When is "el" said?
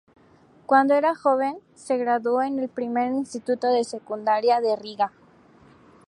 2.57-2.69